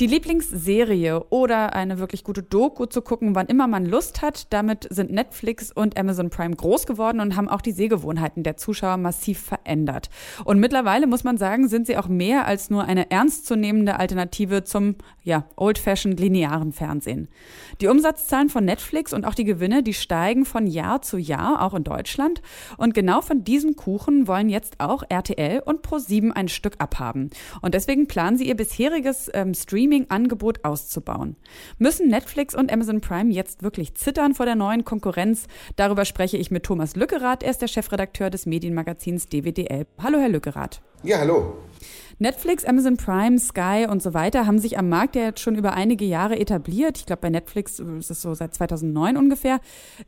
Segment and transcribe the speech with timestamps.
[0.00, 4.50] Die Lieblingsserie oder eine wirklich gute Doku zu gucken, wann immer man Lust hat.
[4.50, 8.96] Damit sind Netflix und Amazon Prime groß geworden und haben auch die Sehgewohnheiten der Zuschauer
[8.96, 10.08] massiv verändert.
[10.46, 14.96] Und mittlerweile muss man sagen, sind sie auch mehr als nur eine ernstzunehmende Alternative zum,
[15.22, 17.28] ja, old-fashioned linearen Fernsehen.
[17.82, 21.74] Die Umsatzzahlen von Netflix und auch die Gewinne, die steigen von Jahr zu Jahr, auch
[21.74, 22.40] in Deutschland.
[22.78, 27.28] Und genau von diesem Kuchen wollen jetzt auch RTL und Pro7 ein Stück abhaben.
[27.60, 31.36] Und deswegen planen sie ihr bisheriges ähm, Streaming Streaming-Angebot auszubauen.
[31.78, 35.46] Müssen Netflix und Amazon Prime jetzt wirklich zittern vor der neuen Konkurrenz?
[35.74, 37.42] Darüber spreche ich mit Thomas Lückerath.
[37.42, 39.86] Er ist der Chefredakteur des Medienmagazins DWDL.
[40.00, 40.82] Hallo, Herr Lückerath.
[41.02, 41.56] Ja, hallo.
[42.20, 45.72] Netflix, Amazon Prime, Sky und so weiter haben sich am Markt ja jetzt schon über
[45.72, 46.98] einige Jahre etabliert.
[46.98, 49.58] Ich glaube, bei Netflix ist es so seit 2009 ungefähr.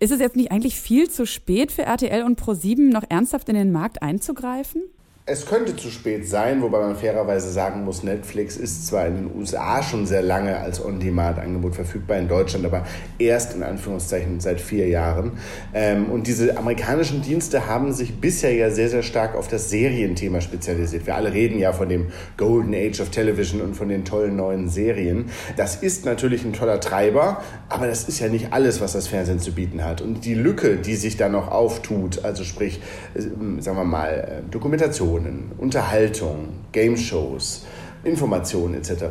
[0.00, 3.54] Ist es jetzt nicht eigentlich viel zu spät für RTL und Pro7 noch ernsthaft in
[3.54, 4.82] den Markt einzugreifen?
[5.24, 9.36] Es könnte zu spät sein, wobei man fairerweise sagen muss, Netflix ist zwar in den
[9.36, 12.84] USA schon sehr lange als On-Demand-Angebot verfügbar, in Deutschland aber
[13.20, 15.38] erst in Anführungszeichen seit vier Jahren.
[15.74, 20.40] Ähm, und diese amerikanischen Dienste haben sich bisher ja sehr, sehr stark auf das Serienthema
[20.40, 21.06] spezialisiert.
[21.06, 24.68] Wir alle reden ja von dem Golden Age of Television und von den tollen neuen
[24.68, 25.26] Serien.
[25.56, 29.38] Das ist natürlich ein toller Treiber, aber das ist ja nicht alles, was das Fernsehen
[29.38, 30.00] zu bieten hat.
[30.00, 32.80] Und die Lücke, die sich da noch auftut, also sprich,
[33.14, 33.20] äh,
[33.60, 37.66] sagen wir mal, äh, Dokumentation, Informationen, Unterhaltung, Game-Shows,
[38.04, 39.04] Informationen etc.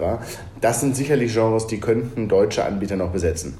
[0.59, 3.57] Das sind sicherlich Genres, die könnten deutsche Anbieter noch besetzen.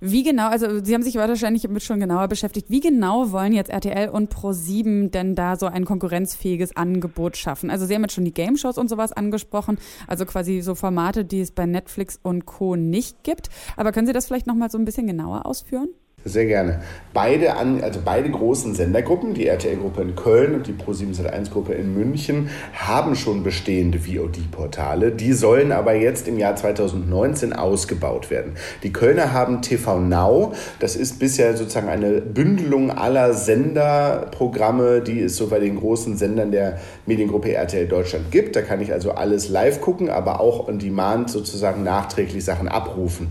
[0.00, 3.70] Wie genau, also Sie haben sich wahrscheinlich damit schon genauer beschäftigt, wie genau wollen jetzt
[3.70, 7.70] RTL und Pro7 denn da so ein konkurrenzfähiges Angebot schaffen?
[7.70, 11.40] Also Sie haben jetzt schon die Game-Shows und sowas angesprochen, also quasi so Formate, die
[11.40, 12.76] es bei Netflix und Co.
[12.76, 13.48] nicht gibt.
[13.76, 15.88] Aber können Sie das vielleicht nochmal so ein bisschen genauer ausführen?
[16.26, 16.80] Sehr gerne.
[17.14, 22.50] Beide, an, also beide großen Sendergruppen, die RTL-Gruppe in Köln und die Pro701-Gruppe in München,
[22.74, 25.12] haben schon bestehende VOD-Portale.
[25.12, 28.54] Die sollen aber jetzt im Jahr 2019 ausgebaut werden.
[28.82, 30.52] Die Kölner haben TV Now.
[30.80, 36.50] Das ist bisher sozusagen eine Bündelung aller Senderprogramme, die es so bei den großen Sendern
[36.50, 38.56] der Mediengruppe RTL Deutschland gibt.
[38.56, 43.28] Da kann ich also alles live gucken, aber auch on demand sozusagen nachträglich Sachen abrufen.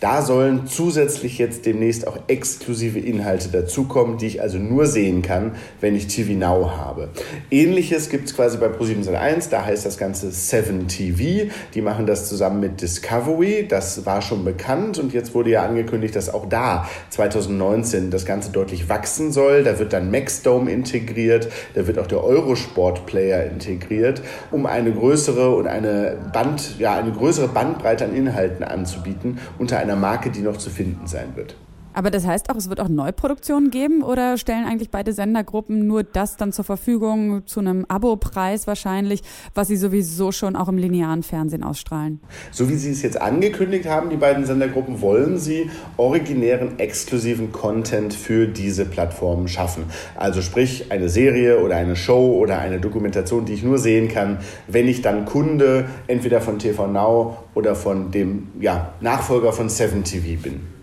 [0.00, 5.52] Da sollen zusätzlich jetzt demnächst auch exklusive Inhalte dazukommen, die ich also nur sehen kann,
[5.80, 7.08] wenn ich TV Now habe.
[7.50, 11.50] Ähnliches gibt es quasi bei Pro701, da heißt das Ganze 7 TV.
[11.74, 16.14] Die machen das zusammen mit Discovery, das war schon bekannt und jetzt wurde ja angekündigt,
[16.14, 19.64] dass auch da 2019 das Ganze deutlich wachsen soll.
[19.64, 24.20] Da wird dann Maxdome integriert, da wird auch der Eurosport Player integriert,
[24.50, 29.96] um eine größere und eine Band, ja, eine größere Bandbreite an Inhalten anzubieten unter einer
[29.96, 31.56] Marke, die noch zu finden sein wird.
[31.96, 36.04] Aber das heißt auch, es wird auch Neuproduktionen geben oder stellen eigentlich beide Sendergruppen nur
[36.04, 39.22] das dann zur Verfügung zu einem Abo-Preis wahrscheinlich,
[39.54, 42.20] was sie sowieso schon auch im linearen Fernsehen ausstrahlen?
[42.50, 48.12] So wie Sie es jetzt angekündigt haben, die beiden Sendergruppen, wollen sie originären, exklusiven Content
[48.12, 49.84] für diese Plattformen schaffen.
[50.16, 54.40] Also sprich eine Serie oder eine Show oder eine Dokumentation, die ich nur sehen kann,
[54.68, 60.04] wenn ich dann Kunde entweder von TV Now oder von dem ja, Nachfolger von 7
[60.04, 60.75] TV bin.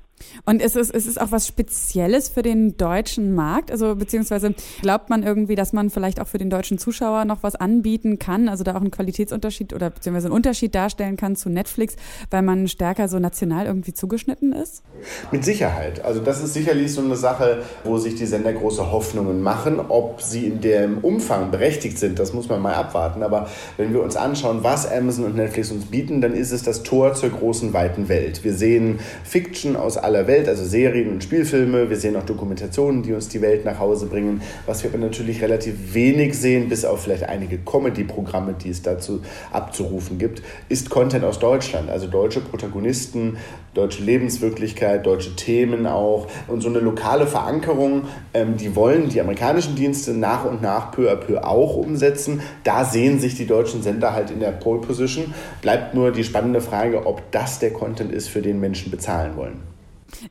[0.45, 3.71] Und ist es, ist es auch was Spezielles für den deutschen Markt?
[3.71, 7.55] Also beziehungsweise glaubt man irgendwie, dass man vielleicht auch für den deutschen Zuschauer noch was
[7.55, 11.95] anbieten kann, also da auch einen Qualitätsunterschied oder beziehungsweise einen Unterschied darstellen kann zu Netflix,
[12.29, 14.83] weil man stärker so national irgendwie zugeschnitten ist?
[15.31, 16.03] Mit Sicherheit.
[16.03, 19.79] Also das ist sicherlich so eine Sache, wo sich die Sender große Hoffnungen machen.
[19.79, 23.23] Ob sie in dem Umfang berechtigt sind, das muss man mal abwarten.
[23.23, 26.83] Aber wenn wir uns anschauen, was Amazon und Netflix uns bieten, dann ist es das
[26.83, 28.43] Tor zur großen, weiten Welt.
[28.43, 31.91] Wir sehen Fiction aus aller Welt Welt, also Serien und Spielfilme.
[31.91, 34.41] Wir sehen auch Dokumentationen, die uns die Welt nach Hause bringen.
[34.65, 39.21] Was wir aber natürlich relativ wenig sehen, bis auf vielleicht einige Comedy-Programme, die es dazu
[39.51, 41.91] abzurufen gibt, ist Content aus Deutschland.
[41.91, 43.37] Also deutsche Protagonisten,
[43.75, 49.75] deutsche Lebenswirklichkeit, deutsche Themen auch und so eine lokale Verankerung, ähm, die wollen die amerikanischen
[49.75, 52.41] Dienste nach und nach peu à peu auch umsetzen.
[52.63, 55.31] Da sehen sich die deutschen Sender halt in der Pole Position.
[55.61, 59.72] Bleibt nur die spannende Frage, ob das der Content ist, für den Menschen bezahlen wollen.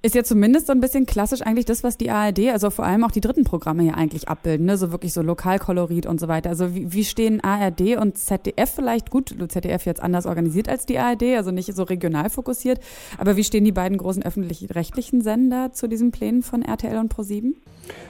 [0.03, 3.05] Ist ja zumindest so ein bisschen klassisch eigentlich das, was die ARD, also vor allem
[3.05, 4.77] auch die dritten Programme hier eigentlich abbilden, ne?
[4.77, 6.51] so wirklich so Lokalkolorit und so weiter.
[6.51, 10.99] Also wie, wie stehen ARD und ZDF vielleicht, gut, ZDF jetzt anders organisiert als die
[10.99, 12.81] ARD, also nicht so regional fokussiert,
[13.19, 17.57] aber wie stehen die beiden großen öffentlich-rechtlichen Sender zu diesen Plänen von RTL und ProSieben?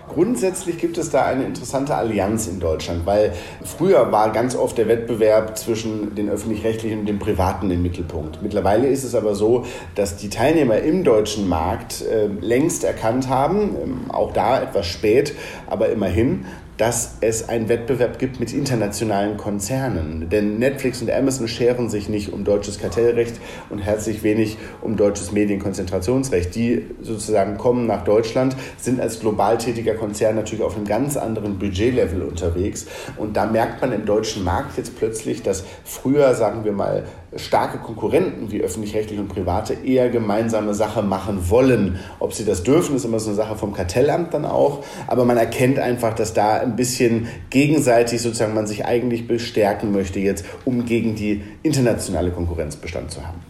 [0.08, 3.32] Grundsätzlich gibt es da eine interessante Allianz in Deutschland, weil
[3.64, 8.42] früher war ganz oft der Wettbewerb zwischen den öffentlich-rechtlichen und den privaten im Mittelpunkt.
[8.42, 9.64] Mittlerweile ist es aber so,
[9.94, 11.61] dass die Teilnehmer im deutschen Markt
[12.02, 15.34] äh, längst erkannt haben, ähm, auch da etwas spät,
[15.66, 16.46] aber immerhin,
[16.82, 20.28] dass es einen Wettbewerb gibt mit internationalen Konzernen.
[20.30, 23.36] Denn Netflix und Amazon scheren sich nicht um deutsches Kartellrecht
[23.70, 26.52] und herzlich wenig um deutsches Medienkonzentrationsrecht.
[26.56, 31.60] Die sozusagen kommen nach Deutschland, sind als global tätiger Konzern natürlich auf einem ganz anderen
[31.60, 32.86] Budgetlevel unterwegs.
[33.16, 37.04] Und da merkt man im deutschen Markt jetzt plötzlich, dass früher, sagen wir mal,
[37.36, 41.98] starke Konkurrenten wie öffentlich-rechtlich und private eher gemeinsame Sache machen wollen.
[42.18, 44.84] Ob sie das dürfen, ist immer so eine Sache vom Kartellamt dann auch.
[45.06, 50.20] Aber man erkennt einfach, dass da ein bisschen gegenseitig sozusagen man sich eigentlich bestärken möchte
[50.20, 53.40] jetzt, um gegen die internationale Konkurrenz Bestand zu haben.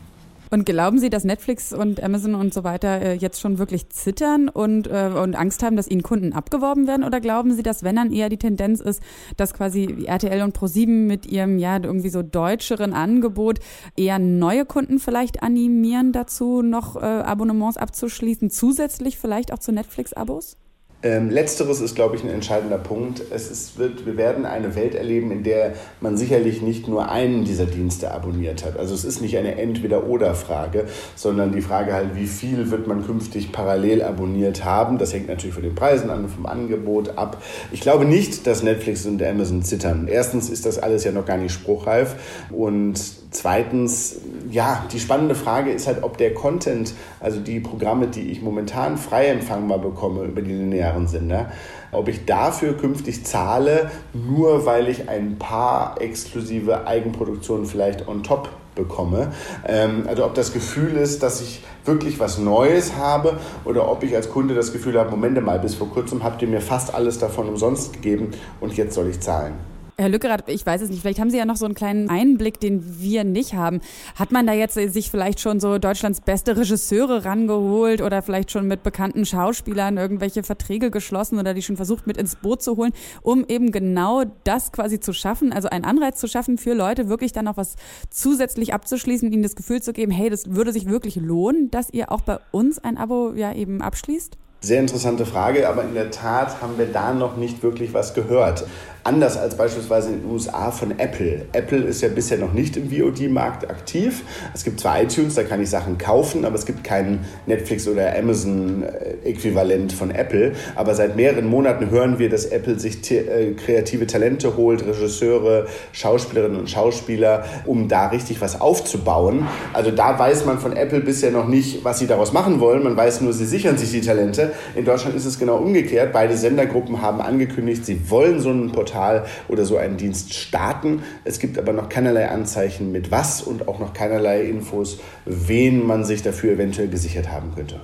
[0.52, 4.50] Und glauben Sie, dass Netflix und Amazon und so weiter äh, jetzt schon wirklich zittern
[4.50, 7.04] und, äh, und Angst haben, dass ihnen Kunden abgeworben werden?
[7.04, 9.02] Oder glauben Sie, dass wenn dann eher die Tendenz ist,
[9.38, 13.60] dass quasi RTL und ProSieben mit ihrem ja irgendwie so deutscheren Angebot
[13.96, 20.58] eher neue Kunden vielleicht animieren dazu, noch äh, Abonnements abzuschließen, zusätzlich vielleicht auch zu Netflix-Abos?
[21.04, 23.22] Ähm, letzteres ist, glaube ich, ein entscheidender Punkt.
[23.30, 27.44] Es ist, wird, wir werden eine Welt erleben, in der man sicherlich nicht nur einen
[27.44, 28.78] dieser Dienste abonniert hat.
[28.78, 30.84] Also es ist nicht eine Entweder-Oder-Frage,
[31.16, 34.98] sondern die Frage halt, wie viel wird man künftig parallel abonniert haben.
[34.98, 37.42] Das hängt natürlich von den Preisen an, vom Angebot ab.
[37.72, 40.06] Ich glaube nicht, dass Netflix und Amazon zittern.
[40.08, 42.14] Erstens ist das alles ja noch gar nicht spruchreif
[42.50, 44.16] und Zweitens,
[44.50, 48.98] ja, die spannende Frage ist halt, ob der Content, also die Programme, die ich momentan
[48.98, 51.50] frei empfangbar bekomme über die linearen Sender,
[51.92, 58.50] ob ich dafür künftig zahle, nur weil ich ein paar exklusive Eigenproduktionen vielleicht on top
[58.74, 59.32] bekomme.
[59.66, 64.14] Ähm, also ob das Gefühl ist, dass ich wirklich was Neues habe oder ob ich
[64.14, 67.18] als Kunde das Gefühl habe, Moment mal, bis vor kurzem habt ihr mir fast alles
[67.18, 69.71] davon umsonst gegeben und jetzt soll ich zahlen.
[69.98, 72.58] Herr Lückerath, ich weiß es nicht, vielleicht haben Sie ja noch so einen kleinen Einblick,
[72.58, 73.80] den wir nicht haben.
[74.14, 78.66] Hat man da jetzt sich vielleicht schon so Deutschlands beste Regisseure rangeholt oder vielleicht schon
[78.66, 82.92] mit bekannten Schauspielern irgendwelche Verträge geschlossen oder die schon versucht mit ins Boot zu holen,
[83.20, 87.32] um eben genau das quasi zu schaffen, also einen Anreiz zu schaffen für Leute, wirklich
[87.32, 87.76] dann noch was
[88.08, 92.10] zusätzlich abzuschließen, ihnen das Gefühl zu geben, hey, das würde sich wirklich lohnen, dass ihr
[92.10, 94.38] auch bei uns ein Abo ja eben abschließt?
[94.64, 98.64] Sehr interessante Frage, aber in der Tat haben wir da noch nicht wirklich was gehört.
[99.04, 101.46] Anders als beispielsweise in den USA von Apple.
[101.52, 104.22] Apple ist ja bisher noch nicht im VOD-Markt aktiv.
[104.54, 108.16] Es gibt zwar iTunes, da kann ich Sachen kaufen, aber es gibt kein Netflix oder
[108.16, 110.52] Amazon-Äquivalent von Apple.
[110.76, 116.60] Aber seit mehreren Monaten hören wir, dass Apple sich äh, kreative Talente holt, Regisseure, Schauspielerinnen
[116.60, 119.48] und Schauspieler, um da richtig was aufzubauen.
[119.72, 122.84] Also da weiß man von Apple bisher noch nicht, was sie daraus machen wollen.
[122.84, 124.52] Man weiß nur, sie sichern sich die Talente.
[124.76, 126.12] In Deutschland ist es genau umgekehrt.
[126.12, 131.02] Beide Sendergruppen haben angekündigt, sie wollen so ein Portal Portal oder so einen Dienst starten.
[131.24, 136.04] Es gibt aber noch keinerlei Anzeichen mit was und auch noch keinerlei Infos, wen man
[136.04, 137.80] sich dafür eventuell gesichert haben könnte.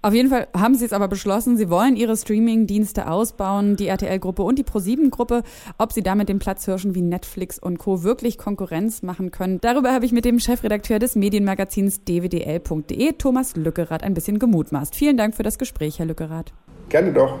[0.00, 4.44] Auf jeden Fall haben sie es aber beschlossen, sie wollen ihre Streaming-Dienste ausbauen, die RTL-Gruppe
[4.44, 5.42] und die Pro7-Gruppe.
[5.76, 8.04] Ob sie damit den Platzhirschen wie Netflix und Co.
[8.04, 14.04] wirklich Konkurrenz machen können, darüber habe ich mit dem Chefredakteur des Medienmagazins dwdl.de, Thomas Lückerath,
[14.04, 14.94] ein bisschen gemutmaßt.
[14.94, 16.52] Vielen Dank für das Gespräch, Herr Lückerath.
[16.88, 17.40] Gerne doch.